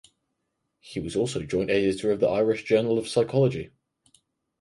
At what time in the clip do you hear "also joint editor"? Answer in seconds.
1.15-2.11